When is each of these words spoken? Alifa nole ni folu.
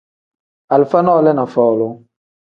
Alifa 0.77 1.01
nole 1.09 1.33
ni 1.39 1.45
folu. 1.53 1.87